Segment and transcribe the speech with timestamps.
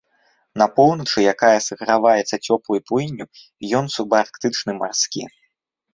[0.59, 3.25] На поўначы, якая саграваецца цёплай плынню,
[3.81, 5.23] ён субарктычны марскі.